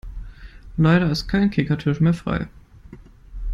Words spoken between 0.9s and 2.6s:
ist kein Kickertisch mehr frei.